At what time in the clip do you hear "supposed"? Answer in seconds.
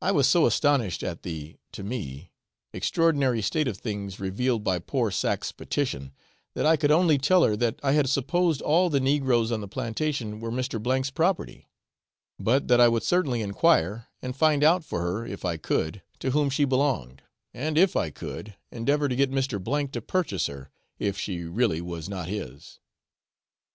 8.08-8.62